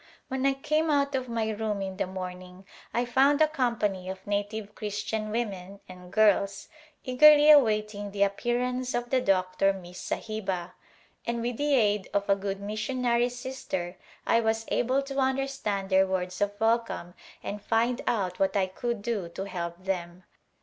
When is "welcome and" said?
16.59-17.61